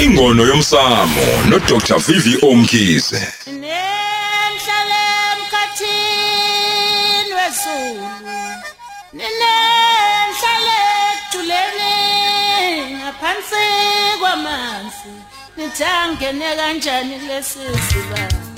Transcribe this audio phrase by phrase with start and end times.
[0.00, 3.32] Ingono yomsamo no Dr Vivi Omkhize.
[3.46, 5.00] Nenhlale
[5.32, 8.08] emkhathini wesulu
[9.12, 10.78] Nenhlale
[11.12, 11.94] ejuleni
[12.94, 13.64] ngaphansi
[14.20, 15.12] kwamanzi?
[15.56, 18.49] Nithangene kanjani lesizibaba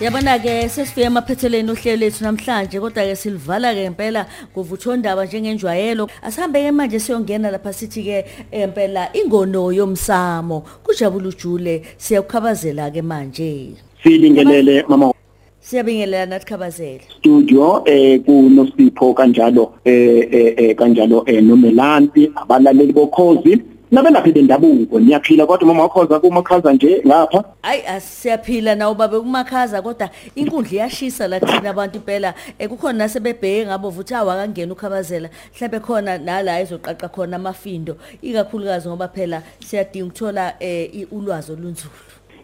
[0.00, 6.08] Yabona ke sesifike emaphetheleni uhlelo lethu namhlanje kodwa ke silivala ke impela kuvuthondaba njengenjwayelo.
[6.22, 10.62] Asihambe ke manje siyongena lapha sithi ke impela ingono yomsamo.
[10.84, 15.12] Kujabula ujule siyakukhabazela ke manje sibingelele mama.
[15.60, 23.62] Siyabingelela nathi khabazela studio eh kunosipho kanjalo eh eh, eh kanjalo eh nomelanti abalaleli bokhozi.
[23.90, 27.44] Nabelaphi bendabuko niyaphila kodwa mama wakhoza kumakhaza nje ngapha.
[27.62, 32.34] Ay asiyaphila nawo babe kumakhaza kodwa inkundla iyashisa la thina abantu impela.
[32.58, 37.96] Eh, kukhona nasebebheke ngabo vuthi awakangena ukhabazela mhlawumbe khona nala izoqaqa khona amafindo.
[38.22, 41.90] Ikakhulukazi ngoba phela siyadinga ukuthola eh, i- ulwazi olunzulu.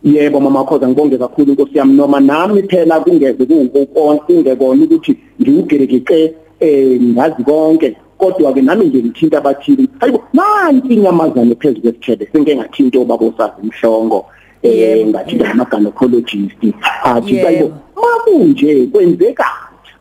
[0.05, 1.95] Yebo mama wakhoza ngibonge kakhulu inkosi yami.
[1.95, 7.97] Noma nami phela kungeze kungekona kungekona ukuthi ngiwugerekike eh ngazi konke.
[8.25, 14.27] Kodwa ke nami nje ngithinta abathili hayibo nanti inyamazane phezulu kwesithebe senge ngathinta obabosazi imhlongo
[14.63, 15.53] eh Yebo, ngathinta yebo.
[15.63, 16.63] ama-gynecologist
[17.05, 17.47] athi Yebo.
[17.47, 17.71] hayibo
[18.03, 19.47] makunje kwenzeka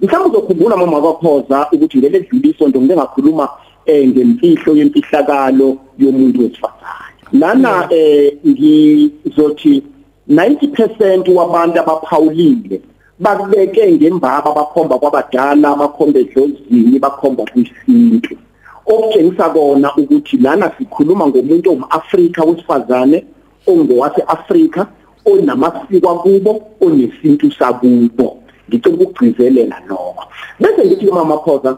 [0.02, 3.50] mhlawumbe uzokhumbula mama kwakhoza ukuthi ngeke dluliso nto ngike ngakhuluma
[3.86, 9.84] eh ngemfihlo yemfihlakalo yomuntu wesifazane lana eh ngizothi
[10.30, 12.82] 90% wabantu abaphawulile
[13.19, 18.38] bakubeke ngembaba bakhomba kwabadala bakhomba edlozini bakhomba kwisintu.
[18.86, 23.25] Okutshengisa kona ukuthi lana sikhuluma ngomuntu ongumAfrika wesifazane
[23.67, 24.88] ongowase Afrika
[25.25, 28.38] onamasiko akubo onesintu sakubo.
[28.70, 30.23] Ngicela ukugcizelela lokho
[30.59, 31.77] bese ngithi mama Khoza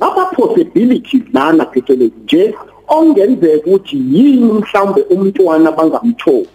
[0.00, 2.54] ama possibilities lana phecelezi nje
[2.88, 6.48] ongenzeka ukuthi yini mhlawumbe umntwana bangamtholi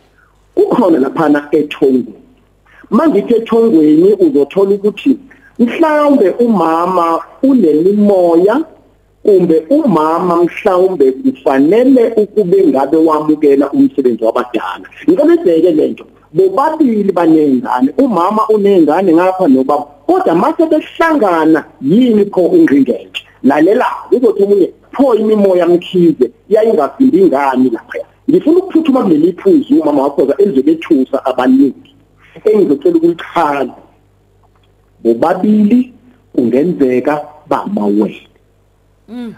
[0.55, 2.18] kukhona laphana ethongweni.
[2.89, 5.17] Mangithi ethongweni uzothola ukuthi
[5.59, 8.61] mhlawumbe umama unemimoya
[9.23, 14.85] kumbe umama mhlawumbe kufanele ukube ngabe wamukela umsebenzi wabadala.
[15.09, 23.85] Ngikabezeke lento bobabili banengane umama unengane ngapha nobaba kodwa mase behlangana yini pho ingringenge lalela
[24.11, 27.99] uzothi umunye pho imimoya mkhize yayingafindi ingani lapha
[28.29, 31.88] ngifuna ukuphuthuma kuleli phuzu umama wakho elizobethusa abaningi.
[32.45, 33.73] Engizocela ukulichaza
[35.03, 35.93] bobabili
[36.33, 38.27] kungenzeka bamawele.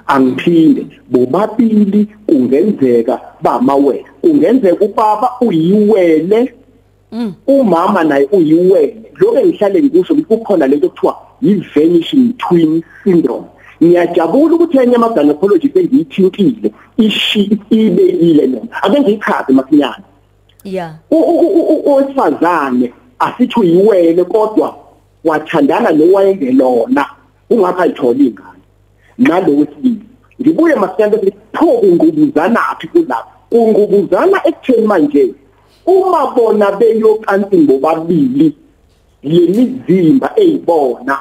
[0.08, 4.06] Angiphinde bobabili kungenzeka bamawele.
[4.22, 6.54] Kungenzeka ubaba uyiwele
[7.48, 9.12] umama naye uyiwele.
[9.16, 13.46] Lokho engihlale ngikusho ukuthi kukhona lento kuthiwa yi-vanishing twin syndrome.
[13.84, 18.84] Ngiyajabula ukuthi enye ama-gynecologist engiyithintile ishi ibekile lona.
[18.84, 20.04] Ake ngiyichaze masinyane.
[20.64, 20.96] Yeah.
[21.86, 24.76] Owesifazane asithi uyiwele kodwa
[25.24, 27.06] wathandana nowayengelona
[27.50, 28.62] ungakho ayitholi ingane.
[29.18, 30.02] Nalo wesibili
[30.42, 33.26] ngibuye masinyane bese pho kungqubuzanaphi kulapha?
[33.50, 35.34] Kungqubuzana ekutheni manje
[35.86, 38.56] uma bona beyokansi bobabili
[39.24, 41.18] lemizimba eyibona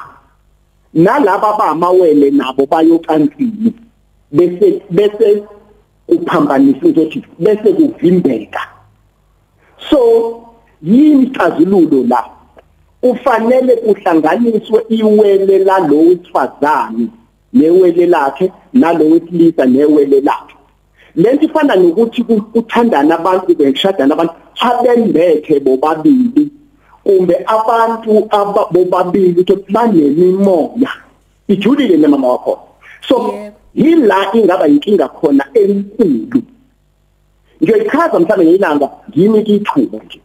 [0.93, 3.73] nalaba bamawele nabo bayokansini
[4.31, 5.43] bese bese
[6.07, 8.70] kuphambanisa ukuthi bese kuvimbeka.
[9.89, 10.41] So
[10.83, 12.25] yini isixazululo la?
[13.03, 17.07] Ufanele kuhlanganiswe iwele lalo wesifazane
[17.53, 20.55] newele lakhe nalo wesilisa newele lakhe.
[21.15, 26.49] Lento ifana nokuthi ku- kuthandana abantu beshadana abantu abembethe bobabili
[27.03, 30.89] kumbe abantu abobabili ukuthi banemimoya.
[31.47, 32.59] Ijulile nemama wakho.
[33.07, 33.33] So
[33.75, 36.41] yila ingaba inkinga khona enkulu.
[37.61, 40.21] Ngiyoyichaza mhlawumbe ngilanga ngimi kithuba nje.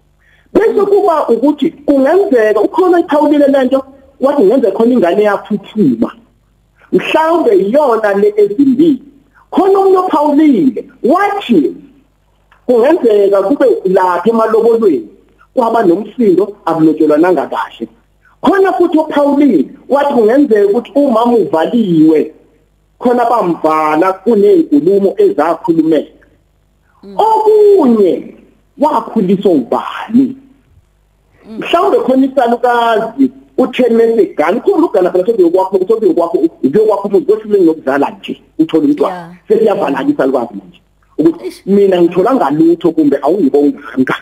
[0.53, 3.85] Bese kuba ukuthi kungenzeka ukhona iphawulile lento
[4.21, 6.11] wathi ngenzeka khona ingane yaphuthuma
[6.93, 9.03] mhlawumbe iyona le ezimbili.
[9.51, 11.75] Khona umuntu ophawulile wathi
[12.67, 15.09] kungenzeka kube lapha emalobolweni
[15.55, 17.89] kwaba nomsindo akulotshelwa nangakahle.
[18.41, 22.33] Khona futhi ophawulile wathi kungenzeka ukuthi umama uvaliwe.
[22.99, 26.16] Khona bamvala kunezinkulumo ezakhulumeka.
[27.17, 28.35] Okunye
[28.79, 30.37] wakhuliswa ubani?
[31.59, 37.27] Mhlawumbe khona isalukazi uthemese gani kuba ugana phela sokuyo kwakho sokuyo kwakho uyo kwakho umuzi
[37.27, 39.37] kwehlule ngokuzala nje uthola umntwana.
[39.49, 40.81] Sesiyavala isalukazi manje
[41.19, 44.17] ukuthi mina ngithola ngalutho kumbe awungibonganga.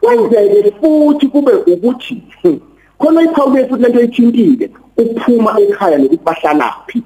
[0.00, 2.60] Kwenzeke futhi kube ukuthi hmm,
[2.98, 7.02] khona iphawule futhi lento ethintile uphuma ekhaya nokuthi bahlalaphi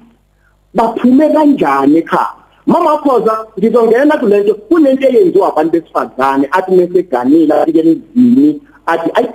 [0.73, 2.40] baphume kanjani ekhaya?
[2.65, 9.27] Mama khoza ngizongena kulento kunento eyenziwa abantu besifazane athi meseganile afike emzini athi ayi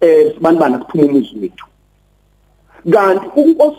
[0.00, 1.66] eh sibanibana kuphuma umuzi wethu.
[2.92, 3.26] Kanti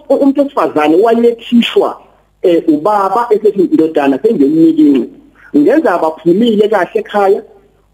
[0.07, 2.01] umuntu osifazane wayethishwa
[2.41, 5.09] eh ubaba esethi indodana sengemnikini
[5.57, 7.41] ngenza abaphumile kahle ekhaya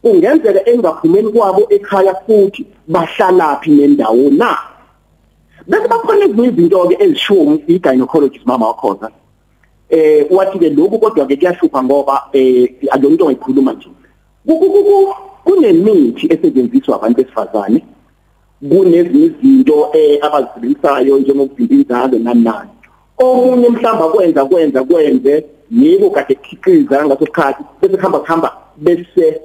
[0.01, 4.57] kungenzeka engaphumeli kwabo ekhaya futhi bahlalaphi nendawo na?
[5.67, 9.11] Bese bakhona ezinye izinto ke ezishiwo i-gynecologist mama wakhoza
[9.91, 13.89] eh wathi ke lokhu kodwa ke kuyahlupha ngoba eh akuyonto ongayikhuluma nje
[15.43, 17.79] kunemithi esetshenziswa abantu besifazane
[18.69, 22.69] kunezinye izinto eh abazisebenzisayo njengokuvimba inzalo nani nani
[23.17, 29.41] omunye mhlamba kwenza kwenza kwenze yebo kade kukhiqiza ngaso sikhathi bese kuhamba kuhamba bese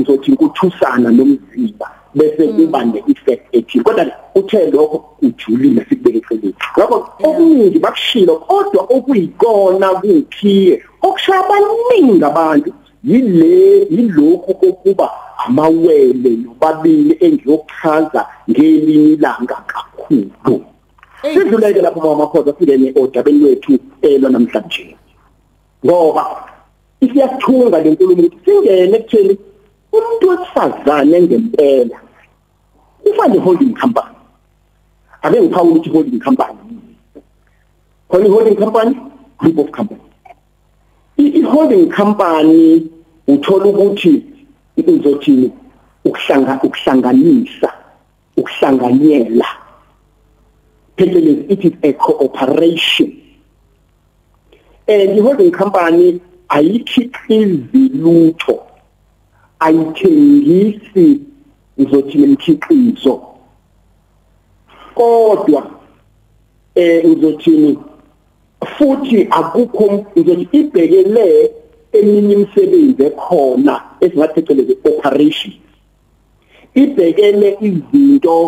[0.00, 3.84] uzothi ukuthusana nomzimba bese kuba ne-effect ethile.
[3.84, 6.54] Kodwa uthe lokho ujulile sikubeke eceleni.
[6.76, 12.72] Ngakho okuningi bakushilo kodwa okuyikona kukhiye okushaya abaningi abantu
[13.04, 15.10] yile yilokhu kokuba
[15.46, 20.64] amawele nobabili engiyochaza ngelini langa kakhulu.
[21.22, 24.96] Sidluleke lapho mama makhoza singene odabeni lwethu elwa namhlanje.
[25.84, 26.24] Ngoba
[27.00, 29.38] isiyathunga lenkulumo ukuthi singene ekutheni
[29.92, 31.98] umuntu wesifazane ngempela
[33.04, 34.16] ufane holding company.
[35.22, 36.58] Ake ngiphawula ukuthi holding company
[38.10, 38.96] khona holding company
[39.38, 40.00] group of company.
[41.18, 42.90] I-holding company
[43.28, 44.22] uthola ukuthi
[44.76, 45.52] izothini
[46.04, 47.72] ukuhlanga ukuhlanganisa
[48.36, 49.46] ukuhlanganyela.
[50.96, 53.22] Phecelezi it is a cooperation.
[54.88, 58.69] And i-holding company ayikhiqizi lutho.
[59.60, 61.20] Ayithengisi
[61.80, 63.14] ngizothi nemkhiqizo
[64.94, 65.70] kodwa
[66.74, 67.78] eh ngizothini?
[68.76, 71.26] Futhi akukho ngizothi ibhekele
[71.92, 75.54] eminye imisebenzi ekhona esingatheceleze operation.
[76.74, 78.38] Ibhekele izinto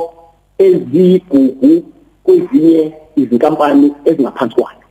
[0.58, 1.82] ezigugu
[2.25, 4.82] kwezinye izinkampani ezingaphansi kwayo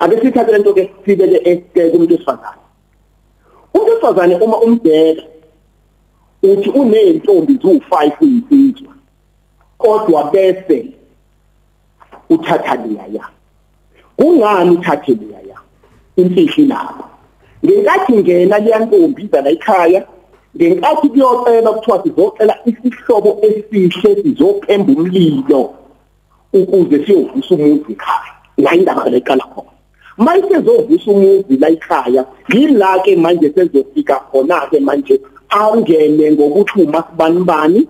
[0.00, 2.61] ake sithathe lento ke sibeke kumuntu wesifazane.
[3.74, 5.22] Umuntu wesifazane uma umbheka
[6.42, 8.94] uthi uneentombi zu5 kuyinsizwa
[9.78, 10.86] kodwa bese
[12.30, 13.28] uthatha leya
[14.16, 15.56] kungani uthathe leya
[16.16, 17.04] imfihli lapho
[17.64, 20.06] ngenkathi ngena liyantombi la ekhaya
[20.56, 25.74] ngenkathi kuyocela kuthiwa sizocela isihlobo esihle sizophemba umlilo
[26.52, 28.32] ukuze siyovusa umuzi ekhaya.
[28.56, 29.72] La indaba leqala khona.
[30.18, 37.88] Mayisezovusa umuzi la ekhaya yila ke manje sezofika khona ke manje angene ngokuthi uma sibanibani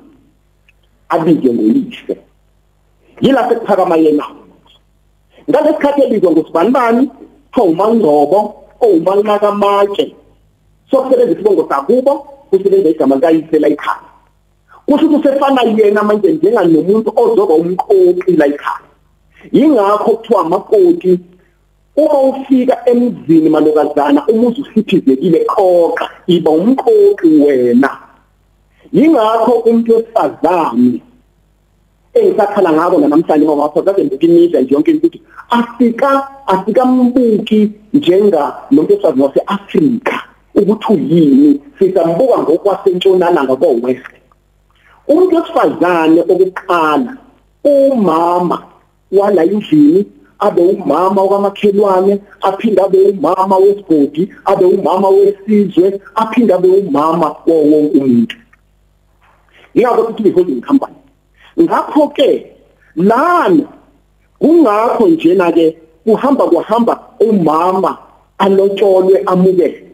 [1.09, 2.17] abike ngoyise
[3.21, 4.25] yila sekuphakama yena.
[5.51, 7.11] Ngalesikhathi elizwa ngosibanibani
[7.53, 10.15] kuthiwa umangcobo owumalunaka amatshe
[10.91, 12.15] sokusebenza isibongo sakubo
[12.51, 14.09] kusebenza igama likayise la ekhaya.
[14.87, 18.87] Kusho ukuthi usefana yena manje njenganomuntu ozoba umqoqi la ekhaya.
[19.53, 21.21] Yingakho kuthiwa amakoti
[21.97, 27.91] uma ufika emzini malokazana umuzi usiphizekile qoqa iba umqoqi wena.
[28.93, 31.03] Yingakho umuntu wesifazane
[32.15, 39.25] engisakhala ngako namhlanje ngoba ngaphoza nje imizwa nje yonke ukuthi afika asikambuki njenga nomuntu wesifazane
[39.25, 40.17] waseAfrika
[40.55, 41.61] ukuthi uyini?
[41.79, 44.13] Sisambuka ngokwasentshonalanga ko-west.
[45.09, 47.17] Umuntu wesifazane okuqala
[47.65, 48.63] umama
[49.13, 50.07] wala endlini
[50.47, 58.37] abe umama wakamakhelwane aphinde abe umama wesigodi abe umama wesizwe aphinde abe umama wonke umuntu.
[59.75, 60.97] Yabo ukuthi holding company.
[61.61, 62.47] Ngakho ke
[62.97, 63.65] lana
[64.39, 67.99] kungakho njena ke kuhamba kuhamba umama
[68.39, 69.87] alotsholwe amukele.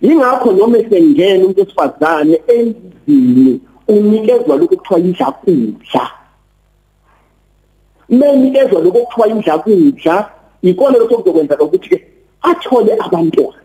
[0.00, 6.19] Yingakho noma esengena umuntu osifazane endlini unikezwa lokuthiwa idlakudla
[8.10, 10.30] menikezwa lokuthiwa idlakudla
[10.62, 11.98] ikona lokho kuzokwenza ukuthi ke
[12.42, 13.60] athole abantwana.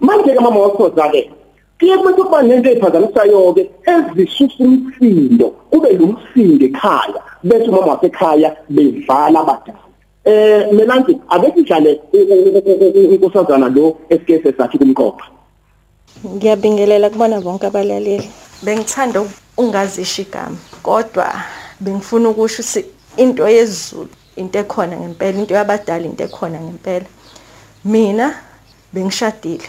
[0.00, 1.30] Manje ke mama wakhoza ke
[1.78, 9.40] kuye kumuntu kuba nento ephazamisayo ke ezisusa umsindo kube lumsindo ekhaya bese umama wasekhaya bedlala
[9.40, 9.82] abadala.
[10.24, 12.00] Eh melanti ake sidlale
[13.10, 15.26] unkosazana lo esikese sathi kumqopha
[16.26, 18.30] ngiyabingelela kubona bonke abalaleli.
[18.62, 19.24] Bengithanda
[19.58, 21.26] ungazisho igama kodwa
[21.80, 27.06] bengifuna ukusho ukuthi into yezulu into ekhona ngempela into yabadala into ekhona ngempela.
[27.84, 28.34] Mina
[28.92, 29.68] bengishadile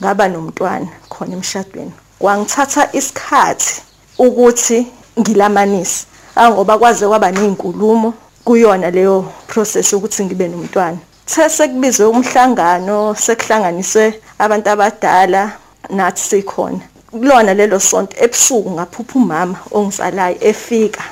[0.00, 1.92] ngaba nomntwana khona emshadweni.
[2.18, 3.82] Kwangithatha isikhathi
[4.18, 4.86] ukuthi
[5.18, 6.06] ngilamanise
[6.36, 10.98] angoba kwaze kwaba nezinkulumo kuyona leyo process ukuthi ngibe nomntwana.
[11.26, 15.52] Sesekubizwe umhlangano sekuhlanganiswe abantu abadala
[15.90, 16.80] nathi sikhona.
[17.10, 21.02] Kulona lelo sonto ebusuku ngaphupha umama ongizalayo efika.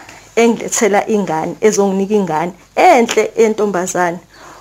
[0.42, 4.18] Engilethela ingane ezonginika ingane enhle entombazane.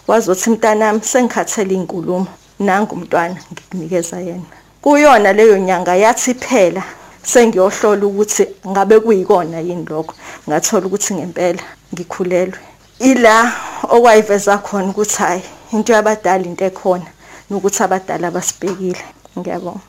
[0.08, 2.28] Wazothi mntanami sengikhathele inkulumo
[2.60, 4.48] nanga umntwana ngikunikeza yena.
[4.82, 6.84] Kuyona leyo nyanga yathi phela
[7.24, 10.14] sengiyohlola ukuthi ngabe kuyikona yini lokho.
[10.48, 12.60] Ngathola ukuthi ngempela ngikhulelwe.
[13.00, 13.36] Ila
[13.84, 15.44] okwayiveza khona ukuthi hayi
[15.74, 17.08] into yabadala into ekhona
[17.50, 19.04] nokuthi abadala basibhekile.
[19.38, 19.86] Ngiyabonga.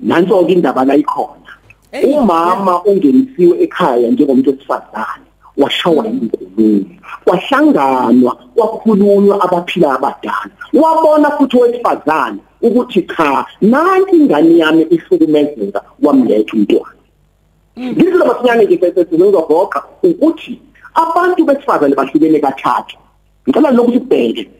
[0.00, 1.39] Nanso-ke indaba la ikhona
[2.04, 6.84] umama ungenisiwe ekhaya njengomuntu wesifazane washawa inkulumo
[7.24, 10.50] kwahlanganwa kwakhulunywa abaphila abadala.
[10.72, 17.00] Wabona futhi owesifazane ukuthi cha nanti ingane yami ihlukumezeka wamletha umntwana.
[17.78, 20.60] Ngizilo masinyane nje sesizogoqa ukuthi
[20.94, 22.96] abantu besifazane bahlukene kathathu.
[23.48, 24.50] Ngicela lokuthi ubheke.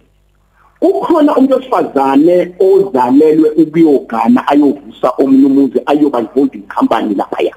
[0.81, 7.55] Kukhona umuntu wesifazane ozalelwe ukuyogana ayovusa omunye umuzi ayoba holding company laphaya.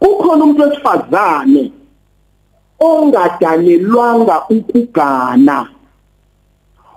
[0.00, 1.72] Kukhona umuntu wesifazane
[2.78, 5.68] ongadalelwanga ukugana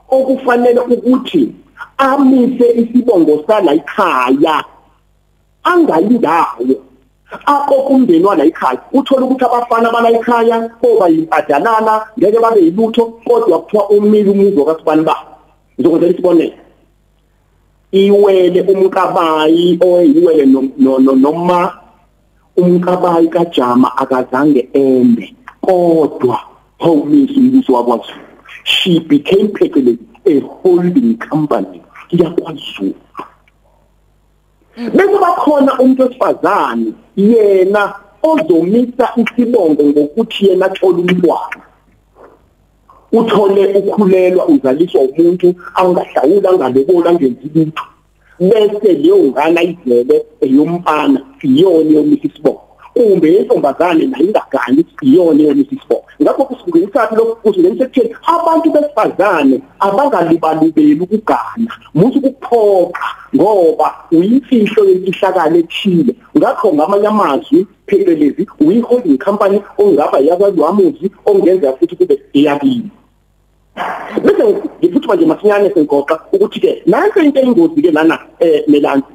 [0.09, 1.53] okufanele ukuthi
[1.97, 4.63] amise isibongo sala ekhaya
[5.63, 6.75] angayindawo
[7.31, 13.61] aqoqa umndeni wala ekhaya uthola ukuthi abafana bala ekhaya koba yimpadanana ngeke babe yilutho kodwa
[13.61, 15.15] kuthiwa umile umuzi wakasibani ba
[15.79, 16.57] ngizokwenzela isibonelo.
[17.91, 20.45] Iwele umkabayi oyiwele
[21.23, 21.73] noma
[22.57, 26.39] umkabayi kajama akazange ende kodwa
[26.79, 28.25] hawumisa umbuso wakwaZulu
[28.63, 31.81] she became phecelezi a holding company
[32.11, 32.95] yakwaZulu.
[34.95, 37.93] Bese bakhona umuntu wesifazane yena
[38.23, 41.63] ozomisa isibongo ngokuthi yena athola umntwana.
[43.11, 47.85] Uthole ukhulelwa uzaliswa umuntu angahlawula angalobola angenzi lutho.
[48.39, 52.68] Bese leyo ngane ayizele eyomfana iyona yomisa isibongo.
[52.99, 61.01] Kumbe yentombazane nayo ingagani iyona yomisa isibongo ngakho kusingenisaphi lokho kusingenisa ekutheni abantu besifazane abangalibalubeli
[61.03, 61.71] ukugana.
[61.95, 66.13] Muthi ukuphoqa ngoba uyimfihlo yemfihlakalo ethile.
[66.37, 72.89] Ngakho ngamanye amazwi phecelezi uyi-holding company ongaba yakwalwamuzi ongenza futhi kube iyabili
[74.23, 74.43] bese
[74.79, 79.13] ngiphuthuma nje masinyane sengoqa ukuthi-ke nanso into eyingozi-ke lana um melansi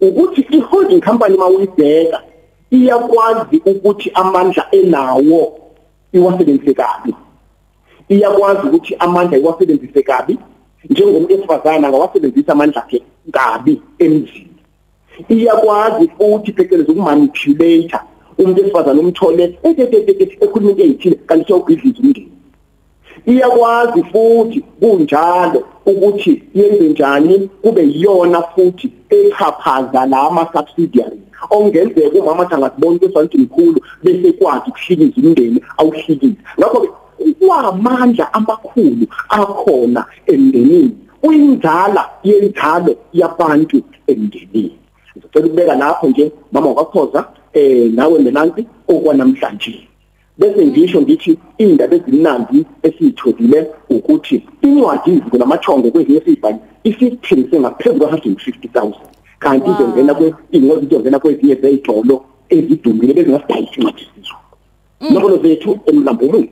[0.00, 2.20] ukuthi i-holding company uma uyibheka
[2.70, 5.58] iyakwazi ukuthi amandla enawo
[6.12, 7.14] iwasebenzise kabi.
[8.08, 10.38] Iyakwazi ukuthi amandla iwasebenzise kabi
[10.90, 14.60] njengomuntu esifazana ngawasebenzisa amandla akhe kabi emzini.
[15.28, 17.98] Iyakwazi futhi phecelezi ukumanipulate
[18.38, 19.44] umuntu esifazana umthole
[20.42, 22.32] ekhuluma into eyithile kanti siyawubhidliza umndeni.
[23.26, 32.42] Iyakwazi futhi kunjalo ukuthi yenze njani kube yiyona futhi echaphaza la ama subsidiaries ongenzeka umama
[32.42, 36.78] athi angasibona ukuthi santi mkhulu bese kwazi ukuhlikiza umndeni awuhlikiza ngakho
[37.40, 40.96] kwamandla amakhulu akhona emndenini.
[41.22, 44.78] Uyinzala yenzalo yabantu emndenini.
[45.16, 49.88] Ngicela ukubeka lapho nje mama wakhoza eh nawe menansi okwanamhlanje
[50.38, 58.92] bese ngisho ngithi indaba ezimnandi esiyitholile ukuthi incwadi iziko namathongo kwezinye sibhali isithengise ngaphezulu kwa-150,000
[59.42, 62.16] kanti izongena kwe-ingozi izongena kwezinye zeyitolo
[62.54, 64.38] ezidumile bezingasidayisi incwadi sizwe
[65.00, 66.50] nombolo zethu emlambulweni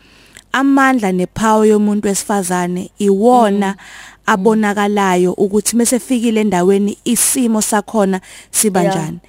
[0.51, 3.75] amandla nepower yomuntu wesifazane iwona
[4.25, 9.19] abonakalayo ukuthi mesefikile endaweni isimo sakhona siba njani.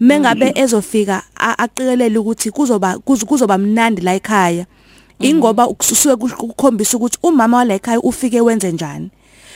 [0.00, 4.66] Mengabe ezofika aqikelele ukuthi kuzoba kuzoba mnandi la ekhaya
[5.20, 9.10] ingoba kusuke kukhombisa ukuthi umama wala ekhaya ufike wenze njani.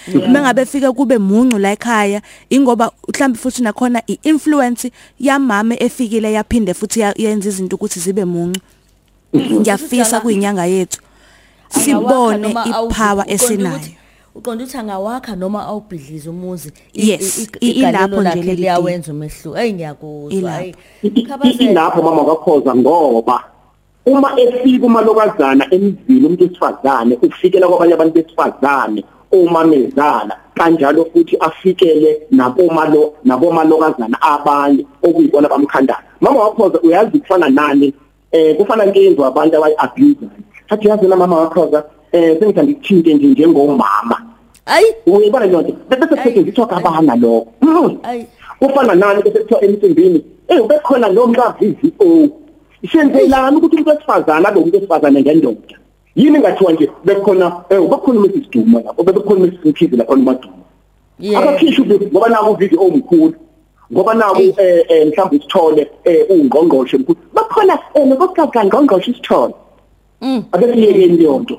[0.08, 4.90] Mengabe fike kube muncu la ekhaya ingoba mhlawumbe futhi nakhona iinfluence
[5.20, 8.60] yamama efikile yaphinde futhi ya- yenza izinto ukuthi zibe muncu
[9.34, 11.00] ngiyafisa kuyinyanga yethu.
[11.68, 13.80] Sibone ipower esinayo.
[14.34, 16.72] uqonda ukuthi angawakha noma awubhidlize umuzi.
[17.60, 19.58] Ilapho nje liyawenza umehluko.
[19.58, 20.32] Eyi ngiyakuzwa.
[20.38, 20.56] Ilapho.
[20.58, 21.70] hayi I- i- Khabazela.
[21.70, 23.44] ilapho mama kakhoza ngoba
[24.06, 33.14] uma efika umalokazana emzini umuntu wesifazane ufikela kwabanye abantu besifazane omamezala kanjalo futhi afikele nabomalo
[33.24, 37.94] nabomalokazana abanye okuyibona bamkhandayo mama wakhoza uyazi kufana nani?
[38.32, 40.26] Eh kufana nkenzo abantu abayi-abuse
[40.68, 44.22] athi yazi na mama wakhoza eh sengithanda ukuthinte nje njengomama.
[44.66, 44.86] Ayi.
[45.06, 47.46] Uyibona yonke bese kusetshenziswa kabana lokho.
[47.60, 47.98] Mm.
[48.02, 48.26] ayi.
[48.58, 52.28] Kufana nani bese kuthiwa emcimbini eh ubekhona lo mka VVO
[52.82, 55.76] isenzelana ukuthi umuntu wesifazana lo muntu wesifazane ngendoda?
[56.16, 60.54] Yini ngathiwa nje bekhona eh Mrs Duma lapho bekhona Mrs Mkhize lapho nomaduma
[61.18, 61.42] yeah.
[61.42, 63.34] Akakhishi ngoba naku VVO omkhulu
[63.92, 69.54] ngoba naku eh eh, mhlawumbe isithole eh ungqongqoshe mkhulu bakhona eh nokucaca ngqongqoshe isithole.
[70.52, 71.58] Ake siyekeni yonke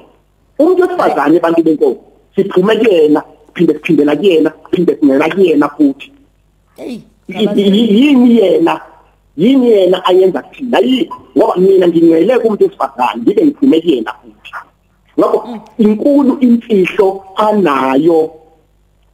[0.59, 1.99] umuntu wesifazane abantu benkosi
[2.35, 6.11] siphume kuyena phinde siphindela kuyena phinde singena kuyena futhi.
[7.27, 8.81] Yini yena?
[9.37, 14.53] Yini yena ayenza kuthina yini ngoba mina ngingcwele kumuntu wesifazane ngibe ngiphume kuyena futhi.
[15.19, 18.31] Ngakho inkulu imfihlo anayo.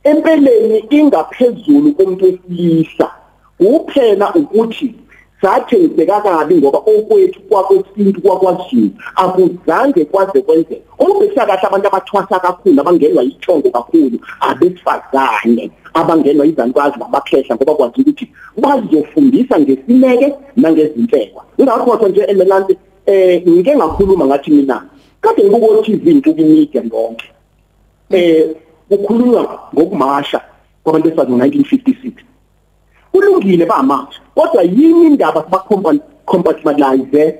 [0.03, 3.11] Empeleni ingaphezulu komuntu wesilisa
[3.57, 4.95] kuphela ukuthi
[5.41, 10.81] sathengiseka kabi ngoba okwethu kwakwesintu kwakwaZulu akuzange kwaze kwenzeka.
[10.99, 18.31] Ubesa kahle abantu abathwasa kakhulu abangenwa yithongo kakhulu abesifazane abangenwa izanukwazi nabakhehla ngoba kwazi ukuthi
[18.57, 21.43] bazofundisa ngesineke nangezinhlekwa.
[21.57, 24.83] Ingakho nje emelanti eh ngike ngakhuluma ngathi mina
[25.21, 27.25] kade ngibuko TV ntuku media yonke.
[28.09, 28.55] Eh
[28.89, 30.41] kukhulunywa ngokumasha
[30.83, 32.28] kwabantu besifazane ngo-1956
[33.11, 37.39] kulungile bamasha kodwa yini indaba sibacompatibilize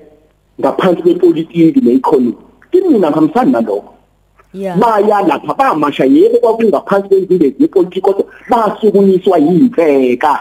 [0.59, 2.33] ngaphansi kwepolitiki ne-economy
[2.71, 3.93] kimi ngihambisani nalokho
[4.53, 10.39] baya lapha bamasha yebo kwakungaphansi kwezindezi yepolitiki kodwa basukunyiswa yimfeka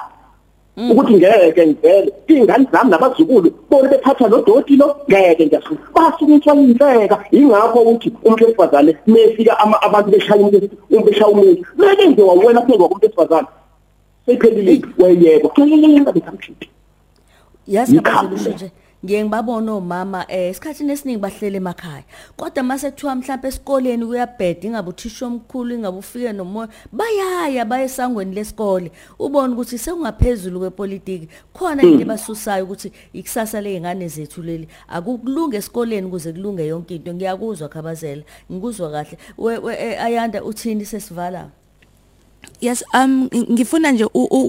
[0.90, 7.24] ukuthi ngeke ngivele ingane zami nabazukulu bona bephatha lo doti lo ngeke ngiyasuka basukunyiswa yimfeka
[7.30, 13.06] ingakho ukuthi umuntu wesifazane mefika abantu beshaya umuntu umbeshaya umuntu meke nje wawena phezu komuntu
[13.06, 13.48] wesifazane
[14.28, 16.68] sephelile weyebo kuyinga bekamkhiphi
[17.66, 18.70] yazi kabazelusho nje.
[19.04, 22.04] Ngiye ngibabona omama eh esikhathini esiningi bahlele emakhaya.
[22.36, 28.34] Kodwa mase kuthiwa mhlawumbe esikoleni kuyabheda ingabe uthisha omkhulu ingabe ufike nomoya bayaya baye esangweni
[28.34, 28.90] lesikole.
[29.18, 36.32] Ubone ukuthi sekungaphezulu kwepolitiki khona into ebasusayo ukuthi ikusasa ley'ngane zethu leli akukulunge esikoleni ukuze
[36.32, 37.14] kulunge yonke into.
[37.14, 38.22] Ngiyakuzwa khabazela.
[38.52, 39.18] Ngikuzwa kahle.
[39.78, 41.50] Eh, ayanda uthini sesivala?
[42.60, 44.04] Yes um ng- ngifuna nje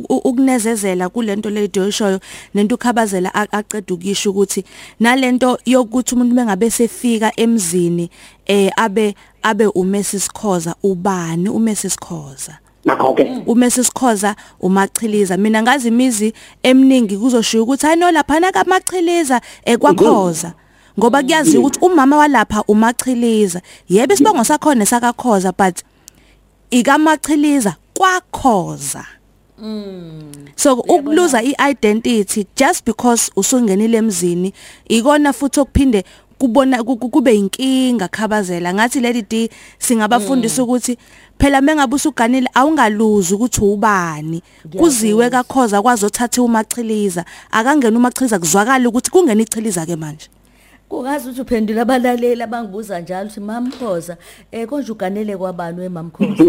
[0.10, 2.20] ukunezezela kulento le Joyshoyo
[2.54, 4.64] nento ukhabazela aqeda ukisho ukuthi
[5.00, 8.10] nalento yokuthi umuntu mengabe sefika emzini
[8.46, 15.38] eh abe abe uMrs Khoza ubani uMrs Khoza nakho-ke uMrs Khoza umachiliza.
[15.38, 16.34] Mina ngazi imizi
[16.64, 20.54] eminingi kuzoshiya ukuthi ayino lapha na kamachiliza ekwakhoza
[21.00, 23.62] ngoba kuyazi ukuthi umama walapha umachiliza.
[23.90, 25.84] Yebo isibongo sakhona sakakhoza but
[26.72, 27.76] ikamachiliza
[28.14, 29.06] kwakhoza
[30.56, 34.54] so ukuluza iidentity just because usungenile emzini
[34.88, 36.04] ikona futhi okuphinde
[36.40, 38.74] kubona ku- ku- kube inkinga khabazela.
[38.74, 40.98] Ngathi lady D singabafundisa ukuthi
[41.38, 44.42] phela mengabe usuganile awungaluzi ukuthi ubani.
[44.78, 47.26] Kuziwe kakhoza kwazothatha umachiliza.
[47.52, 50.30] Akangena umachiliza kuzwakala ukuthi kungena ichiliza ke manje.
[50.90, 54.18] Kungazi ukuthi uphendula abalaleli abangibuza njalo ukuthi mamkhoza
[54.52, 56.44] eh konje uganele kwabani wemamkhoza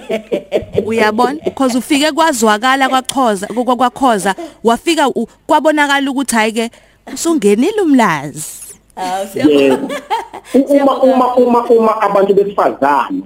[0.86, 1.40] uyabona?
[1.44, 5.10] Because ufike kwazwakala kwakhoza kwa- kwakhoza wafika
[5.46, 6.70] kwabonakala ukuthi hayi ke
[7.14, 8.76] usungenile umlazi.
[10.54, 13.22] Uma uma uma uma abantu besifazane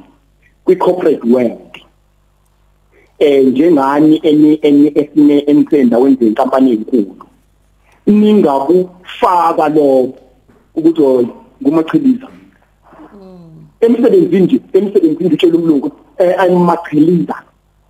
[0.64, 1.78] kwi-corporate world
[3.18, 7.29] eh njengani eni eni esine enisendaweni zenkampani ezinkulu
[8.10, 10.12] ningakufaka lo
[10.74, 11.28] ukuthi hoyi
[11.62, 12.28] ngumachiliza
[13.80, 17.34] emsebenzini nje emsebenzini ngitshela umlungu eh I'm machiliza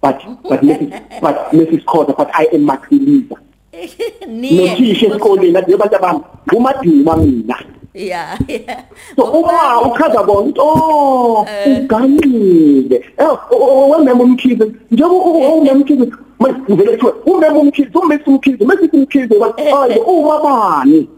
[0.02, 3.37] but but Mrs but Mrs Khoza but I am machiliza
[4.26, 7.56] nothisha esikoleni abantu abami ngumaduma mina.
[7.94, 8.85] Yeah yeah.
[9.16, 13.38] So uma uchaza bona ukuthi oh uganile eh
[13.90, 19.35] wemema umkhize njengoba umema umkhize manje kuthiwa umema umkhize umesa umkhize mase umkhize.
[19.72, 21.09] Hayi uma bani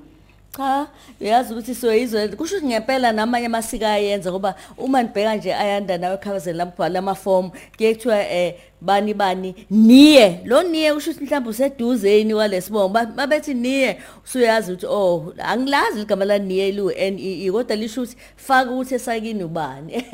[0.57, 0.87] cha
[1.21, 6.15] uyazi ukuthi siyoyizwe kusho ukuthi ngempela namanye amasiko ayenza ngoba uma nibheka nje ayanda nawe
[6.15, 10.41] ekhabazeni lambhala lamafomu kuye kuthiwa eh bani bani niye.
[10.45, 16.25] Lo niye usho ukuthi mhlawumbe useduzeni walesibongo Ba- babethi niye usuyazi ukuthi oh angilazi igama
[16.25, 19.93] la niye lu N E E kodwa lisho ukuthi faka ukuthi esakini ubani.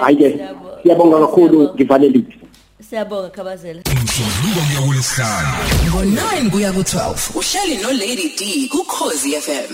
[0.00, 0.40] Hayi ke
[0.82, 2.49] siyabonga kakhulu ngivalelile.
[2.90, 5.52] Siyabonga khabazela umsombuluko kuya kulesihlanu
[5.86, 9.70] ngo-9 kuya ku-12 uhleli nolady d kukhozi fm